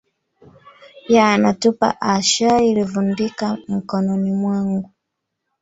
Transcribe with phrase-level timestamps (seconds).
[1.09, 4.89] Yana tupa a shai ilivundika nkononi mwangu